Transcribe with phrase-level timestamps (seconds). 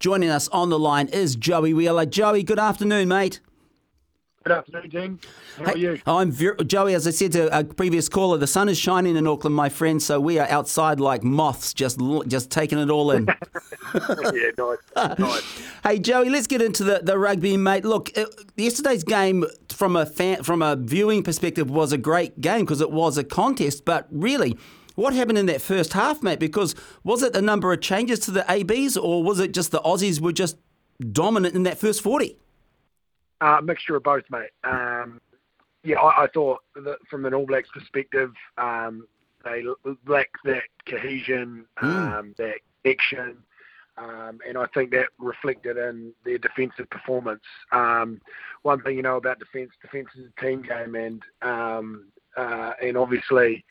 [0.00, 2.06] Joining us on the line is Joey Wheeler.
[2.06, 3.40] Joey, good afternoon, mate.
[4.44, 5.20] Good afternoon, Dean.
[5.56, 6.00] How hey, are you?
[6.06, 6.30] I'm
[6.68, 6.94] Joey.
[6.94, 10.00] As I said to a previous caller, the sun is shining in Auckland, my friend.
[10.00, 11.98] So we are outside like moths, just
[12.28, 13.26] just taking it all in.
[13.94, 15.62] yeah, nice, nice.
[15.82, 17.84] Hey, Joey, let's get into the, the rugby, mate.
[17.84, 22.40] Look, it, uh, yesterday's game from a fan, from a viewing perspective was a great
[22.40, 23.84] game because it was a contest.
[23.84, 24.56] But really,
[24.98, 26.40] what happened in that first half, mate?
[26.40, 26.74] Because
[27.04, 30.20] was it a number of changes to the ABs, or was it just the Aussies
[30.20, 30.56] were just
[31.12, 32.36] dominant in that first 40?
[33.40, 34.50] Uh, a mixture of both, mate.
[34.64, 35.20] Um,
[35.84, 39.06] yeah, I, I, thought that from an All Blacks perspective, um,
[39.44, 39.62] they
[40.08, 42.18] lack that cohesion, mm.
[42.18, 43.36] um, that action,
[43.98, 47.44] um, and I think that reflected in their defensive performance.
[47.70, 48.20] Um,
[48.62, 52.96] one thing you know about defence, defence is a team game, and um, uh, and
[52.96, 53.64] obviously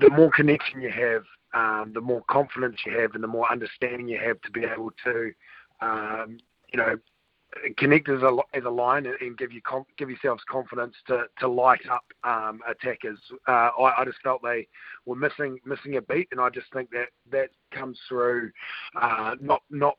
[0.00, 1.24] the more connection you have,
[1.54, 4.90] um, the more confidence you have, and the more understanding you have to be able
[5.04, 5.32] to,
[5.80, 6.38] um,
[6.72, 6.96] you know,
[7.76, 9.60] connect as a, as a line and, give you
[9.96, 13.18] give yourselves confidence to, to light up um, attackers.
[13.46, 14.66] Uh, I, I, just felt they
[15.06, 18.50] were missing missing a beat, and I just think that that comes through
[19.00, 19.96] uh, not not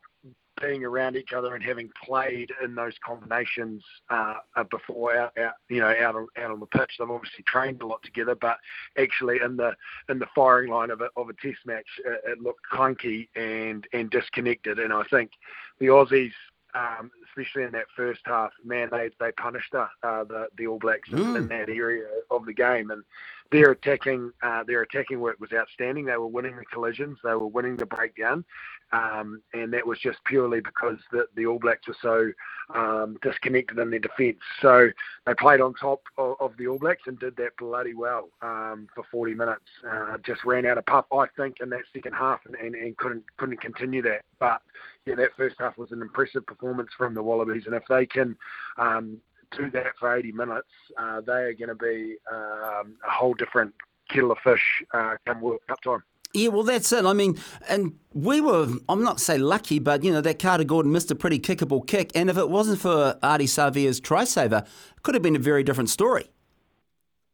[0.62, 5.54] being around each other and having played in those combinations uh, uh, before out, out,
[5.70, 6.96] you know out on, out on the pitch.
[6.98, 8.58] They've obviously trained a lot together, but
[8.98, 9.74] actually in the
[10.10, 13.86] in the firing line of a, of a test match, it, it looked clunky and
[13.94, 14.80] and disconnected.
[14.80, 15.32] And I think
[15.80, 16.32] the Aussies
[16.76, 21.10] um, especially in that first half, man, they they punished uh, the the All Blacks
[21.12, 23.04] in, in, that area of the game, and
[23.52, 26.06] their attacking uh, their attacking work was outstanding.
[26.06, 28.44] They were winning the collisions, they were winning the breakdown,
[28.92, 32.32] um, and that was just purely because the, the All Blacks were so
[32.78, 34.40] um, disconnected in their defence.
[34.62, 34.90] So
[35.26, 38.88] they played on top of, of, the All Blacks and did that bloody well um,
[38.96, 39.66] for 40 minutes.
[39.90, 42.98] Uh, just ran out of puff, I think, in that second half, and, and, and
[42.98, 44.22] couldn't couldn't continue that.
[44.40, 44.62] But
[45.06, 48.38] yeah, that first half was an impressive performance from the Wallabies, and if they can
[48.78, 49.18] um,
[49.58, 53.74] do that for 80 minutes, uh, they are going to be um, a whole different
[54.10, 56.04] kettle of fish uh, come World Cup time.
[56.34, 57.06] Yeah, well, that's it.
[57.06, 60.92] I mean, and we were, I'm not say lucky, but, you know, that Carter Gordon
[60.92, 62.12] missed a pretty kickable kick.
[62.14, 64.66] And if it wasn't for Ardie Savea's try saver,
[64.98, 66.30] it could have been a very different story.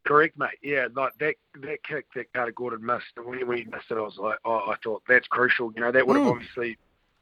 [0.06, 0.50] Correct, mate.
[0.64, 3.98] Yeah, like that that kick that Carter Gordon missed, when he, when he missed it,
[3.98, 5.72] I was like, oh, I thought that's crucial.
[5.76, 6.32] You know, that would have mm.
[6.32, 6.78] obviously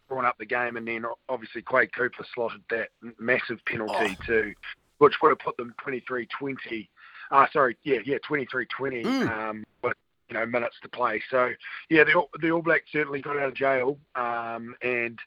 [0.09, 2.89] brought up the game, and then obviously Quade Cooper slotted that
[3.19, 4.25] massive penalty oh.
[4.25, 4.53] too,
[4.97, 6.89] which would have put them 23-20.
[7.31, 8.67] Uh, sorry, yeah, yeah, 23-20.
[9.03, 9.29] Mm.
[9.29, 9.95] Um, but
[10.29, 11.21] you know minutes to play.
[11.29, 11.51] So
[11.89, 15.19] yeah, the the All Blacks certainly got out of jail, um, and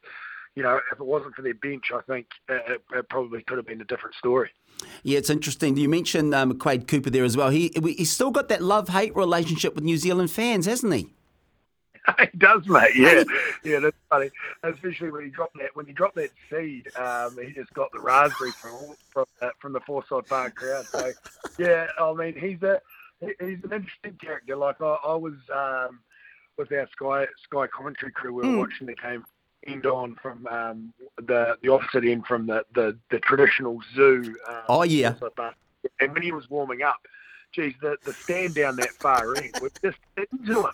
[0.54, 3.66] you know if it wasn't for their bench, I think it, it probably could have
[3.66, 4.50] been a different story.
[5.02, 5.76] Yeah, it's interesting.
[5.76, 7.50] You mentioned um, Quade Cooper there as well.
[7.50, 11.12] He he's still got that love hate relationship with New Zealand fans, hasn't he?
[12.20, 12.96] he does, mate.
[12.96, 13.24] Yeah,
[13.64, 14.30] yeah, that's funny.
[14.62, 18.00] Especially when he dropped that when he dropped that seed, um, he just got the
[18.00, 20.86] raspberry from from, uh, from the Forsyth Barr crowd.
[20.86, 21.12] So,
[21.58, 22.80] yeah, I mean, he's a
[23.20, 24.56] he's an interesting character.
[24.56, 26.00] Like I, I was um,
[26.58, 28.58] with our Sky Sky commentary crew, we were mm.
[28.58, 29.24] watching the game
[29.66, 34.36] end on from um, the the opposite end from the the, the traditional zoo.
[34.48, 35.14] Um, oh yeah.
[36.00, 37.00] And when he was warming up,
[37.52, 40.70] geez, the, the stand down that far end was just into him.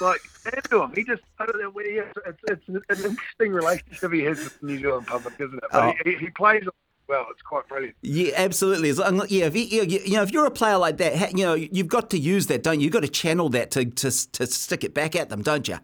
[0.00, 0.20] Like,
[0.54, 0.92] into him.
[0.94, 4.60] He just, I don't know, where he it's, it's, an interesting relationship he has with
[4.60, 5.64] the New Zealand public, isn't it?
[5.70, 5.92] But oh.
[6.04, 6.64] he, he plays
[7.10, 7.26] well.
[7.30, 7.96] It's quite brilliant.
[8.00, 8.90] Yeah, absolutely.
[9.28, 12.08] Yeah, if you, you know, if you're a player like that, you know, you've got
[12.10, 12.84] to use that, don't you?
[12.84, 15.78] You've got to channel that to to, to stick it back at them, don't you?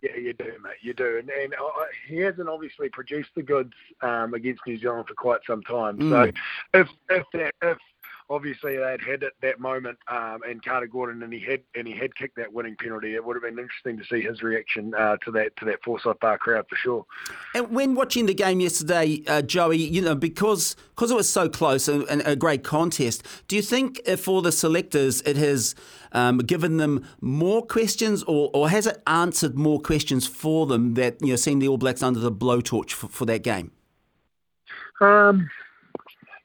[0.00, 0.78] Yeah, you do, mate.
[0.80, 5.06] You do, and, and uh, he hasn't obviously produced the goods um, against New Zealand
[5.06, 5.96] for quite some time.
[5.98, 6.10] Mm.
[6.10, 6.32] So,
[6.80, 7.78] if if that if
[8.32, 11.94] obviously they'd had it that moment um, and Carter Gordon and he had and he
[11.94, 13.14] had kicked that winning penalty.
[13.14, 16.18] It would have been interesting to see his reaction uh, to that to that Forsyth
[16.20, 17.06] Barr crowd for sure.
[17.54, 21.48] And when watching the game yesterday, uh, Joey, you know because because it was so
[21.48, 25.74] close and, and, a great contest, do you think for the selectors it has
[26.12, 31.20] um, given them more questions or, or has it answered more questions for them that
[31.20, 33.72] you know seeing the All Blacks under the blowtorch for, for that game?
[35.00, 35.50] Um,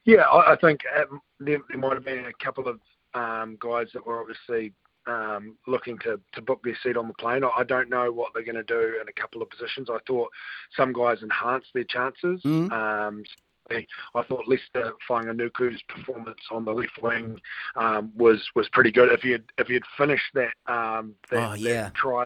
[0.07, 2.79] yeah, I, I think um, there, there, might have been a couple of
[3.13, 4.73] um, guys that were obviously
[5.05, 7.43] um, looking to, to book their seat on the plane.
[7.43, 9.89] I, I don't know what they're going to do in a couple of positions.
[9.89, 10.29] I thought
[10.75, 12.41] some guys enhanced their chances.
[12.43, 12.71] Mm-hmm.
[12.71, 13.23] Um,
[13.69, 17.37] I thought Leicester Fainga'anuku's performance on the left wing
[17.75, 19.11] um, was was pretty good.
[19.11, 21.83] If he had if he had finished that um, that, oh, yeah.
[21.83, 22.23] that try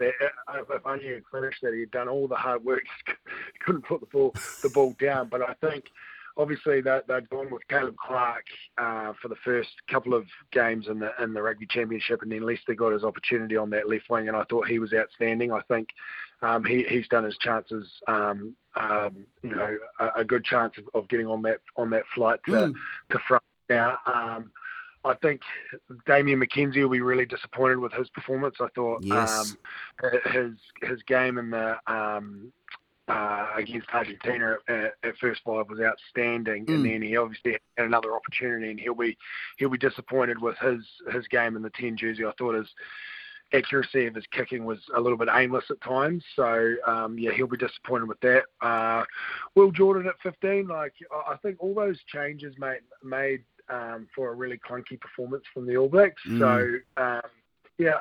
[0.00, 0.12] that
[0.72, 2.82] if only he had finished that, he had done all the hard work.
[3.06, 5.28] he couldn't put the ball the ball down.
[5.28, 5.84] But I think
[6.36, 8.46] obviously they, they'd gone with Caleb Clarke
[8.78, 12.42] uh, for the first couple of games in the in the rugby championship, and then
[12.42, 15.52] Leicester got his opportunity on that left wing, and I thought he was outstanding.
[15.52, 15.88] I think
[16.42, 20.84] um, he, he's done his chances, um, um, you know, a, a, good chance of,
[20.94, 22.74] of, getting on that on that flight to mm.
[23.10, 23.98] to front now.
[24.06, 24.50] Um,
[25.04, 25.40] I think
[26.06, 28.56] Damian McKenzie will be really disappointed with his performance.
[28.60, 29.54] I thought yes.
[30.02, 30.52] um, his
[30.88, 32.52] his game in the um,
[33.08, 36.74] uh, against Argentina at, at, first five was outstanding, mm.
[36.74, 39.16] and then he obviously had another opportunity, and he'll be
[39.58, 42.24] he'll be disappointed with his his game in the ten jersey.
[42.24, 42.68] I thought his
[43.52, 47.46] accuracy of his kicking was a little bit aimless at times, so um, yeah, he'll
[47.46, 48.44] be disappointed with that.
[48.60, 49.04] Uh,
[49.54, 50.94] Will Jordan at 15, like
[51.28, 55.76] I think all those changes made made um, for a really clunky performance from the
[55.76, 56.22] All Blacks.
[56.28, 56.38] Mm.
[56.38, 57.22] So um,
[57.78, 57.94] yeah,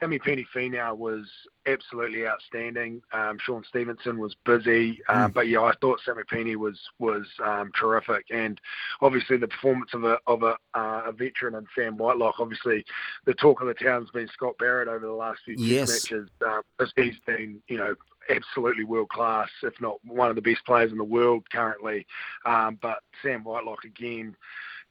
[0.00, 1.26] Samipeni Finau was
[1.66, 3.02] absolutely outstanding.
[3.12, 5.34] Um, Shaun Stevenson was busy, um, mm.
[5.34, 8.60] but yeah, I thought Samipeni was was um, terrific, and
[9.00, 12.36] obviously the performance of a of a, uh, a veteran and Sam Whitelock.
[12.38, 12.84] Obviously,
[13.24, 15.90] the talk of the town's been Scott Barrett over the last few yes.
[15.90, 16.28] matches.
[16.46, 16.62] Um,
[16.96, 17.94] he's been, you know,
[18.30, 22.06] absolutely world class, if not one of the best players in the world currently.
[22.46, 24.36] Um, but Sam Whitelock again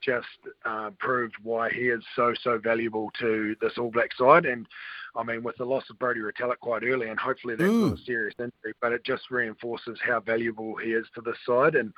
[0.05, 0.27] just
[0.65, 4.45] uh, proved why he is so so valuable to this All Black side.
[4.45, 4.67] And
[5.15, 7.89] I mean, with the loss of Brodie Retallick quite early, and hopefully that's mm.
[7.89, 11.75] not a serious injury, but it just reinforces how valuable he is to this side.
[11.75, 11.93] And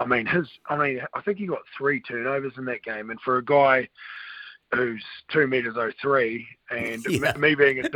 [0.00, 3.20] I mean, his I mean, I think he got three turnovers in that game, and
[3.20, 3.88] for a guy
[4.74, 7.32] who's two meters oh three, and yeah.
[7.38, 7.90] me being a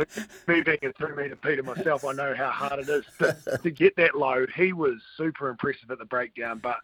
[0.47, 3.71] me being a two meter Peter myself, I know how hard it is to, to
[3.71, 4.49] get that load.
[4.55, 6.77] He was super impressive at the breakdown, but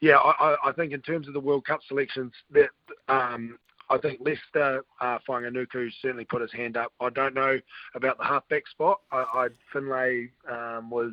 [0.00, 2.70] yeah, I, I think in terms of the World Cup selections, that
[3.08, 3.58] um,
[3.90, 6.92] I think Leicester uh, Fainga'anuku certainly put his hand up.
[7.00, 7.58] I don't know
[7.94, 9.00] about the halfback spot.
[9.12, 11.12] I, I Finlay um, was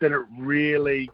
[0.00, 1.10] didn't really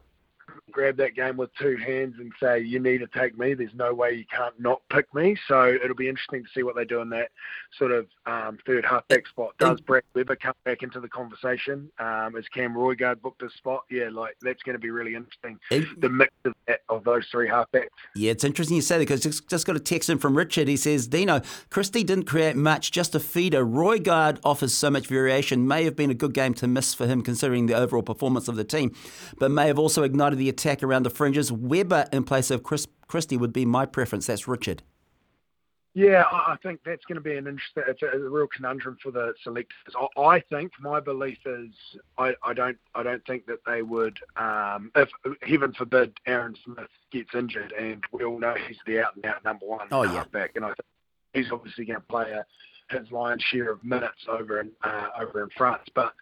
[0.70, 3.54] grab that game with two hands and say, you need to take me.
[3.54, 5.36] There's no way you can't not pick me.
[5.48, 7.30] So it'll be interesting to see what they do in that
[7.78, 9.54] sort of um, third halfback spot.
[9.58, 11.90] Does Brad Weber come back into the conversation?
[11.98, 13.84] Um, is Cam Roigard booked a spot?
[13.90, 15.58] Yeah, like that's going to be really interesting.
[15.70, 17.88] the mix of, that, of those three halfbacks.
[18.14, 20.68] Yeah, it's interesting you say that because just, just got a text in from Richard.
[20.68, 21.40] He says, Dino,
[21.70, 23.64] Christie didn't create much, just a feeder.
[23.64, 25.66] Roigard offers so much variation.
[25.66, 28.56] May have been a good game to miss for him considering the overall performance of
[28.56, 28.94] the team,
[29.38, 31.50] but may have also ignited the attack around the fringes.
[31.50, 34.26] Weber in place of Chris Christie would be my preference.
[34.26, 34.82] That's Richard.
[35.96, 39.10] Yeah, I think that's going to be an interesting, it's a, a real conundrum for
[39.10, 39.94] the selectors.
[39.98, 41.70] I, I, think my belief is
[42.18, 45.08] I, I, don't I don't think that they would, um, if
[45.40, 49.42] heaven forbid Aaron Smith gets injured, and we all know he's the out and out
[49.42, 50.24] number one oh, yeah.
[50.54, 50.84] and I think
[51.32, 52.44] he's obviously going to play a,
[52.94, 56.12] his lion's share of minutes over in uh, over in France, but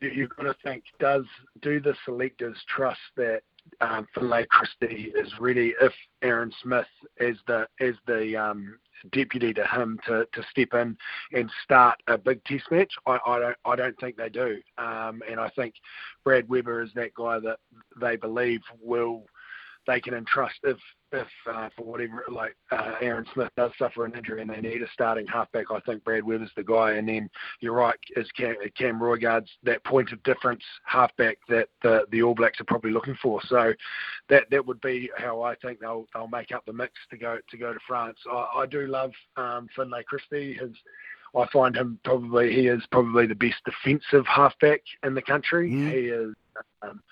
[0.00, 1.26] you've got to think does
[1.60, 3.42] do the selectors trust that
[3.80, 5.92] um, Finlay Christie is really if
[6.22, 6.86] Aaron Smith
[7.18, 8.78] is the is the um,
[9.10, 10.96] deputy to him to, to step in
[11.32, 12.92] and start a big test match.
[13.06, 15.74] I, I don't I don't think they do, um, and I think
[16.24, 17.58] Brad Weber is that guy that
[18.00, 19.24] they believe will
[19.86, 20.78] they can entrust if
[21.12, 24.82] if uh, for whatever like uh, Aaron Smith does suffer an injury and they need
[24.82, 26.92] a starting halfback, I think Brad Weber's the guy.
[26.92, 27.28] And then
[27.60, 32.34] you're right, is Cam, Cam Roigard's that point of difference halfback that the the All
[32.34, 33.40] Blacks are probably looking for.
[33.46, 33.74] So
[34.28, 37.38] that that would be how I think they'll they'll make up the mix to go
[37.50, 38.18] to go to France.
[38.30, 40.54] I, I do love um, Finlay Christie.
[40.54, 40.70] His
[41.34, 45.70] I find him probably he is probably the best defensive halfback in the country.
[45.70, 45.90] Mm.
[45.90, 46.34] He is.
[46.82, 47.02] Um,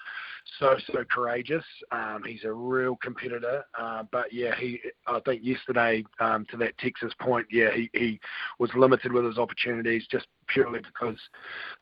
[0.58, 1.64] so so courageous.
[1.92, 3.64] Um, he's a real competitor.
[3.78, 8.20] Uh, but yeah, he I think yesterday um, to that Texas point, yeah, he, he
[8.58, 11.18] was limited with his opportunities just purely because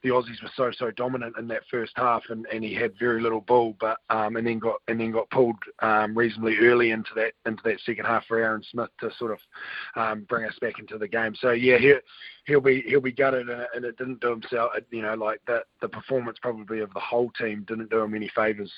[0.02, 3.20] the Aussies were so so dominant in that first half, and, and he had very
[3.20, 3.74] little ball.
[3.80, 7.62] But um, and then got and then got pulled um, reasonably early into that into
[7.64, 9.38] that second half for Aaron Smith to sort of
[9.96, 11.34] um, bring us back into the game.
[11.40, 11.94] So yeah, he
[12.46, 14.72] he'll be he'll be gutted, and and it didn't do himself.
[14.90, 18.30] You know, like that the performance probably of the whole team didn't do him any
[18.34, 18.72] favours.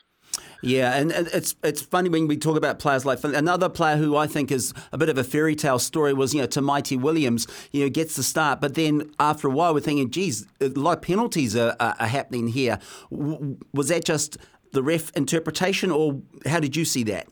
[0.63, 4.27] Yeah, and it's it's funny when we talk about players like another player who I
[4.27, 7.47] think is a bit of a fairy tale story was you know Tamaiti Williams.
[7.73, 10.99] You know gets the start, but then after a while we're thinking, geez, a lot
[10.99, 12.79] of penalties are, are, are happening here.
[13.11, 14.37] Was that just
[14.73, 17.27] the ref interpretation, or how did you see that?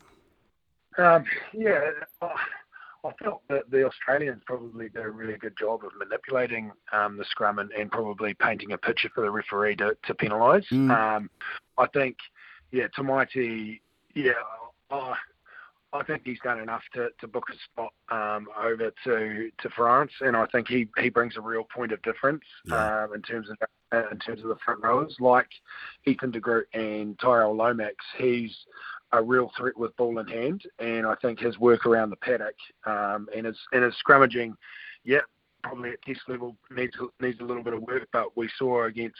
[0.96, 1.90] Um, yeah,
[3.04, 7.24] I felt that the Australians probably did a really good job of manipulating um, the
[7.24, 10.66] scrum and, and, probably painting a picture for the referee to, to penalise.
[10.72, 10.90] Mm.
[10.90, 11.30] Um,
[11.78, 12.16] I think
[12.70, 13.80] yeah, Tamaiti,
[14.14, 14.32] yeah,
[14.90, 15.14] I,
[15.92, 20.12] I think he's done enough to, to book a spot um, over to, to France,
[20.20, 23.04] and I think he, he brings a real point of difference yeah.
[23.04, 23.56] um, in terms of
[23.90, 25.48] uh, in terms of the front rowers, like
[26.04, 27.94] Ethan de Groot and Tyrell Lomax.
[28.18, 28.54] He's
[29.12, 32.54] a real threat with ball in hand, and I think his work around the paddock
[32.84, 34.52] um, and his and his scrummaging,
[35.04, 35.20] yeah,
[35.62, 38.08] probably at test level needs needs a little bit of work.
[38.12, 39.16] But we saw against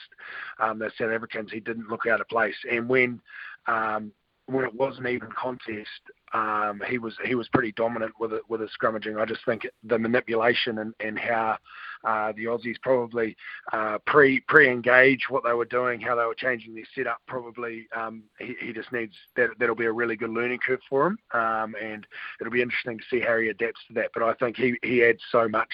[0.61, 3.21] um, the South Africans, he didn't look out of place, and when
[3.67, 4.13] um,
[4.49, 5.89] when it was an even contest,
[6.33, 9.21] um, he was he was pretty dominant with it with his scrummaging.
[9.21, 11.59] I just think the manipulation and, and how
[12.05, 13.37] uh, the Aussies probably
[13.73, 17.21] uh, pre pre engage what they were doing, how they were changing their setup.
[17.27, 19.51] Probably um, he, he just needs that.
[19.59, 22.07] That'll be a really good learning curve for him, um, and
[22.41, 24.11] it'll be interesting to see how he adapts to that.
[24.15, 25.73] But I think he he adds so much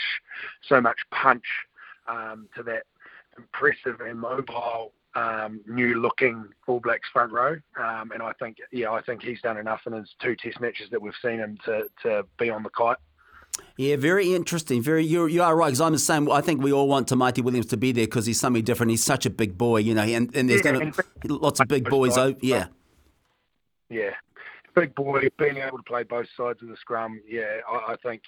[0.69, 1.47] so much punch
[2.09, 2.83] um, to that
[3.39, 7.57] impressive and mobile um, new looking All Blacks front row.
[7.79, 10.91] Um, and I think, yeah, I think he's done enough in his two Test matches
[10.91, 12.97] that we've seen him to, to be on the kite.
[13.77, 14.83] Yeah, very interesting.
[14.83, 15.69] Very, you're, you are right.
[15.69, 16.31] Because I'm the same.
[16.31, 18.91] I think we all want Tamaiti Williams to be there because he's something different.
[18.91, 20.03] He's such a big boy, you know.
[20.03, 22.19] And, and there's yeah, going to lots of big boys.
[22.19, 22.67] Oh, yeah,
[23.89, 24.11] yeah,
[24.75, 27.21] big boy being able to play both sides of the scrum.
[27.29, 28.23] Yeah, I, I think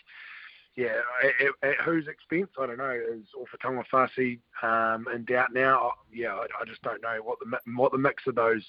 [0.76, 2.50] yeah, at, at, whose expense?
[2.60, 2.90] I don't know.
[2.90, 5.92] Is Ofa Tu'ungafasi um, in doubt now?
[6.12, 8.62] Yeah, I, I, just don't know what the what the mix of those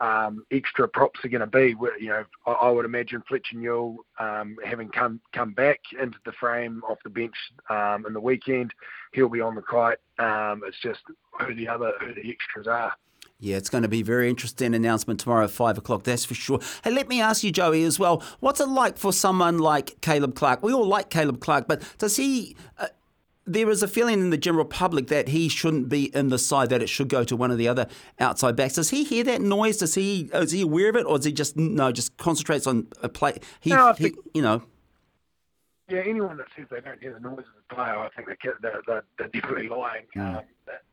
[0.00, 1.76] um, extra props are going to be.
[2.00, 6.32] You know, I, I, would imagine Fletcher Newell um, having come come back into the
[6.32, 7.36] frame off the bench
[7.70, 8.74] um, in the weekend,
[9.12, 9.98] he'll be on the kite.
[10.18, 11.02] Um, it's just
[11.40, 12.92] who the other who the extras are.
[13.40, 16.04] Yeah, it's going to be a very interesting announcement tomorrow at five o'clock.
[16.04, 16.60] That's for sure.
[16.82, 18.22] Hey, let me ask you, Joey, as well.
[18.40, 20.62] What's it like for someone like Caleb Clarke?
[20.62, 22.56] We all like Caleb Clarke, but does he?
[22.78, 22.86] Uh,
[23.46, 26.70] there is a feeling in the general public that he shouldn't be in the side;
[26.70, 27.86] that it should go to one of the other
[28.18, 28.74] outside backs.
[28.74, 29.78] Does he hear that noise?
[29.78, 30.30] Does he?
[30.32, 31.92] Is he aware of it, or is he just no?
[31.92, 33.38] Just concentrates on a play.
[33.60, 34.62] He, no, he you know.
[35.88, 38.58] Yeah, anyone that says they don't hear the noise of the player, I think they're,
[38.62, 40.04] they're, they're, they're definitely lying.
[40.16, 40.38] Mm.
[40.38, 40.44] Um,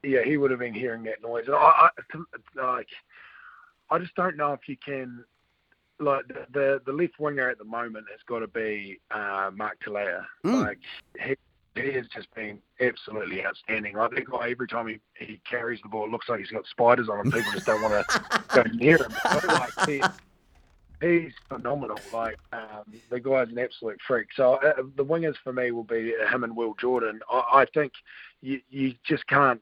[0.03, 1.45] yeah, he would have been hearing that noise.
[1.48, 1.89] I, I,
[2.62, 2.88] like,
[3.89, 5.24] I just don't know if you can.
[6.00, 9.77] Like the the, the left winger at the moment has got to be uh, Mark
[9.86, 10.25] Telea.
[10.43, 10.65] Mm.
[10.65, 10.79] Like
[11.24, 11.36] he,
[11.75, 13.95] he has just been absolutely outstanding.
[13.95, 16.65] Like that guy, every time he, he carries the ball, it looks like he's got
[16.65, 17.31] spiders on him.
[17.31, 19.13] People just don't want to go near him.
[19.48, 20.01] like, he,
[21.01, 22.00] he's phenomenal.
[22.13, 24.27] Like um, the guy's an absolute freak.
[24.36, 27.20] So uh, the wingers for me will be him and Will Jordan.
[27.29, 27.93] I, I think
[28.41, 29.62] you you just can't.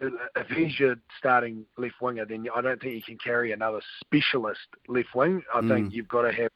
[0.00, 4.58] If he's your starting left winger, then I don't think you can carry another specialist
[4.88, 5.42] left wing.
[5.54, 5.68] I mm.
[5.68, 6.50] think you've got to have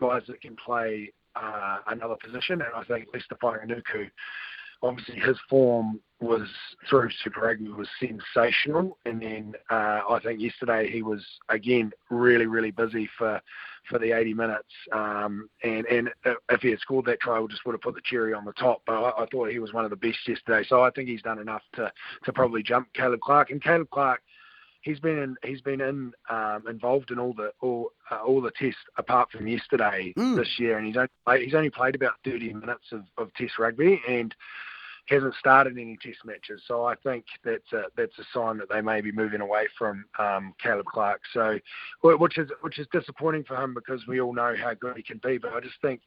[0.00, 4.10] guys that can play uh, another position, and I think Leicester Fainga'anuku
[4.82, 6.48] obviously his form was
[6.88, 12.46] through Super Rugby was sensational, and then uh, I think yesterday he was again really
[12.46, 13.40] really busy for
[13.88, 16.10] for the 80 minutes, um, and and
[16.50, 18.52] if he had scored that try, we just would have put the cherry on the
[18.52, 18.82] top.
[18.86, 21.22] But I, I thought he was one of the best yesterday, so I think he's
[21.22, 21.92] done enough to
[22.24, 24.20] to probably jump Caleb Clarke, and Caleb Clarke
[24.82, 28.52] he's been in, he's been in um, involved in all the all uh, all the
[28.52, 30.36] tests apart from yesterday mm.
[30.36, 33.58] this year, and he's only played, he's only played about 30 minutes of, of Test
[33.58, 34.34] rugby, and
[35.08, 36.62] hasn't started any Test matches.
[36.66, 40.04] So I think that's a, that's a sign that they may be moving away from
[40.18, 41.22] um, Caleb Clarke.
[41.32, 41.58] So,
[42.02, 45.20] which is which is disappointing for him because we all know how good he can
[45.22, 45.38] be.
[45.38, 46.00] But I just think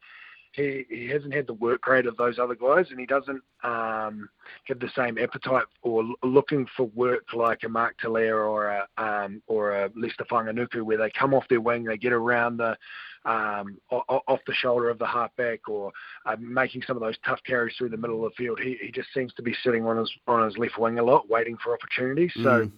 [0.54, 4.30] he, he hasn't had the work rate of those other guys, and he doesn't um,
[4.66, 9.42] have the same appetite or looking for work like a Mark Telea or a um,
[9.48, 12.78] or a Leicester Fainga'anuku, where they come off their wing, they get around the
[13.24, 15.92] um, off the shoulder of the halfback, or
[16.26, 18.60] uh, making some of those tough carries through the middle of the field.
[18.60, 21.30] He, he just seems to be sitting on his on his left wing a lot,
[21.30, 22.34] waiting for opportunities.
[22.38, 22.44] Mm.
[22.44, 22.72] So.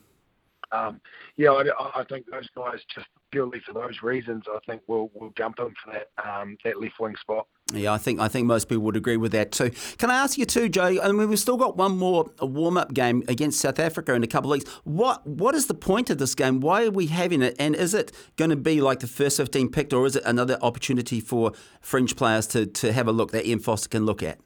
[0.71, 0.99] Um,
[1.35, 5.31] yeah, I, I, think those guys just purely for those reasons, I think we'll we'll
[5.37, 7.45] jump him for that um, that left wing spot.
[7.73, 9.71] Yeah, I think I think most people would agree with that too.
[9.97, 10.99] Can I ask you too, Joe?
[11.01, 14.27] I mean, we've still got one more warm up game against South Africa in a
[14.27, 14.69] couple of weeks.
[14.83, 16.59] What what is the point of this game?
[16.59, 17.55] Why are we having it?
[17.57, 20.57] And is it going to be like the first fifteen picked, or is it another
[20.61, 21.51] opportunity for
[21.81, 24.39] fringe players to to have a look that Ian Foster can look at?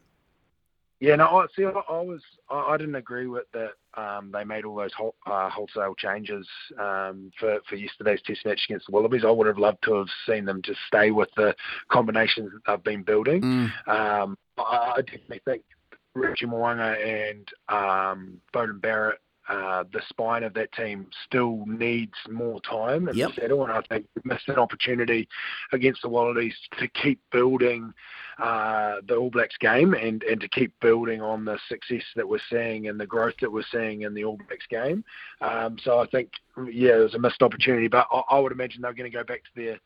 [0.99, 1.63] Yeah, no, I see.
[1.63, 3.73] I, I was, I, I, didn't agree with that.
[3.95, 6.47] Um, they made all those whole, uh, wholesale changes
[6.79, 9.23] um, for for yesterday's Test match against the Wallabies.
[9.23, 11.55] I would have loved to have seen them just stay with the
[11.89, 13.41] combinations that they've been building.
[13.41, 13.87] Mm.
[13.87, 15.63] Um, I, I definitely think
[16.15, 22.59] Richie Mo'unga and um, Beauden Barrett uh, the spine of that team still needs more
[22.61, 23.31] time and yep.
[23.33, 23.63] settle.
[23.63, 25.27] And I think we missed an opportunity
[25.71, 27.93] against the Wallabies to keep building
[28.39, 32.39] uh, the All Blacks game and, and to keep building on the success that we're
[32.49, 35.03] seeing and the growth that we're seeing in the All Blacks game.
[35.41, 36.29] Um, so I think,
[36.71, 39.23] yeah, it was a missed opportunity, but I, I would imagine they're going to go
[39.23, 39.79] back to their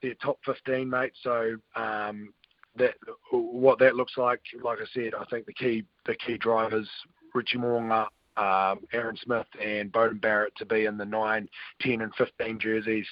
[0.00, 1.12] their top 15, mate.
[1.22, 2.34] So um,
[2.76, 2.94] that
[3.30, 6.88] what that looks like, like I said, I think the key the key drivers
[7.34, 11.48] Richie Mo'unga um, Aaron Smith and Beauden Barrett to be in the 9,
[11.80, 13.06] 10, and 15 jerseys,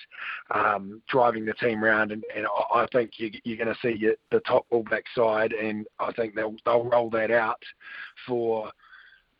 [0.54, 2.12] um, driving the team around.
[2.12, 5.86] And, and I think you, you're going to see the top All Black side, and
[5.98, 7.62] I think they'll, they'll roll that out
[8.26, 8.70] for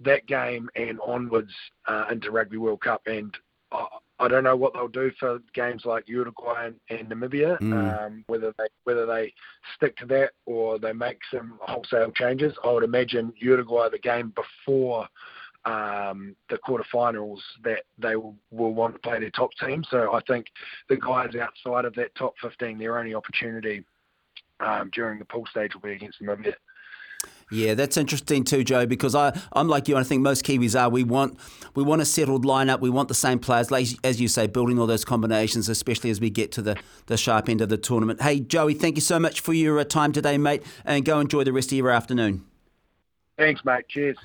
[0.01, 1.53] that game and onwards
[1.87, 3.03] uh, into Rugby World Cup.
[3.07, 3.37] And
[3.73, 3.87] I,
[4.21, 8.07] I don't know what they'll do for games like Uruguay and, and Namibia, mm.
[8.07, 9.33] um, whether they whether they
[9.77, 12.53] stick to that or they make some wholesale changes.
[12.63, 15.09] I would imagine Uruguay, the game before
[15.65, 19.85] um, the quarterfinals, that they will, will want to play their top team.
[19.91, 20.47] So I think
[20.89, 23.85] the guys outside of that top 15, their only opportunity
[24.61, 26.55] um, during the pool stage will be against Namibia.
[27.51, 28.87] Yeah, that's interesting too, Joe.
[28.87, 29.97] Because I, I'm like you.
[29.97, 30.89] and I think most Kiwis are.
[30.89, 31.39] We want,
[31.75, 32.81] we want a settled lineup.
[32.81, 36.21] We want the same players, like, as you say, building all those combinations, especially as
[36.21, 36.77] we get to the,
[37.07, 38.23] the sharp end of the tournament.
[38.23, 41.43] Hey, Joey, thank you so much for your uh, time today, mate, and go enjoy
[41.43, 42.45] the rest of your afternoon.
[43.37, 43.89] Thanks, mate.
[43.89, 44.17] Cheers.